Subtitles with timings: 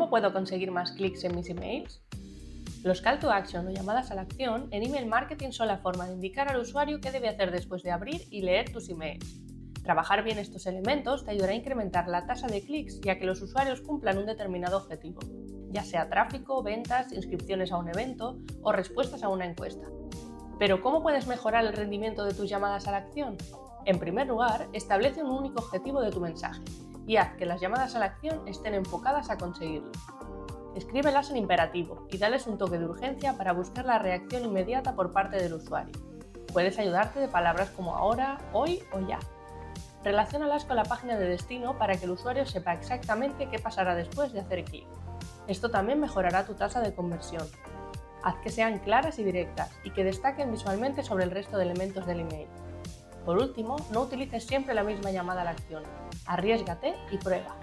[0.00, 2.00] ¿Cómo puedo conseguir más clics en mis emails?
[2.82, 6.06] Los call to action o llamadas a la acción en email marketing son la forma
[6.06, 9.42] de indicar al usuario qué debe hacer después de abrir y leer tus emails.
[9.82, 13.26] Trabajar bien estos elementos te ayudará a incrementar la tasa de clics y a que
[13.26, 15.20] los usuarios cumplan un determinado objetivo,
[15.70, 19.86] ya sea tráfico, ventas, inscripciones a un evento o respuestas a una encuesta.
[20.58, 23.36] Pero ¿cómo puedes mejorar el rendimiento de tus llamadas a la acción?
[23.84, 26.62] En primer lugar, establece un único objetivo de tu mensaje
[27.10, 29.90] y haz que las llamadas a la acción estén enfocadas a conseguirlo.
[30.76, 35.12] Escríbelas en imperativo y dales un toque de urgencia para buscar la reacción inmediata por
[35.12, 35.92] parte del usuario.
[36.52, 39.18] Puedes ayudarte de palabras como ahora, hoy o ya.
[40.04, 44.32] Relaciónalas con la página de destino para que el usuario sepa exactamente qué pasará después
[44.32, 44.86] de hacer clic.
[45.48, 47.48] Esto también mejorará tu tasa de conversión.
[48.22, 52.06] Haz que sean claras y directas y que destaquen visualmente sobre el resto de elementos
[52.06, 52.46] del email.
[53.24, 55.82] Por último, no utilices siempre la misma llamada a la acción.
[56.26, 57.56] Arriesgate y prueba.